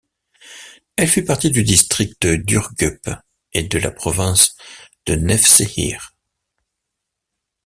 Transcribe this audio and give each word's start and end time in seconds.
Elle 0.95 1.07
fait 1.07 1.23
partie 1.23 1.51
du 1.51 1.61
district 1.63 2.25
d'Ürgüp 2.25 3.07
et 3.53 3.61
de 3.67 3.77
la 3.77 3.91
province 3.91 4.57
de 5.05 5.13
Nevşehir. 5.13 6.15